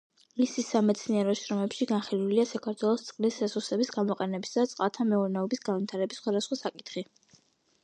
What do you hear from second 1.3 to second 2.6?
შრომებში განხილულია